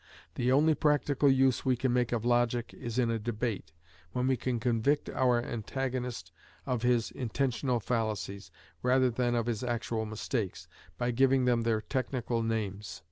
The 0.33 0.51
only 0.51 0.73
practical 0.73 1.29
use 1.31 1.63
we 1.63 1.75
can 1.77 1.93
make 1.93 2.11
of 2.11 2.25
logic 2.25 2.73
is 2.73 2.97
in 2.97 3.11
a 3.11 3.19
debate, 3.19 3.71
when 4.13 4.25
we 4.25 4.35
can 4.35 4.59
convict 4.59 5.09
our 5.11 5.39
antagonist 5.39 6.31
of 6.65 6.81
his 6.81 7.11
intentional 7.11 7.79
fallacies, 7.79 8.49
rather 8.81 9.11
than 9.11 9.35
of 9.35 9.45
his 9.45 9.63
actual 9.63 10.07
mistakes, 10.07 10.67
by 10.97 11.11
giving 11.11 11.45
them 11.45 11.61
their 11.61 11.81
technical 11.81 12.41
names. 12.41 12.99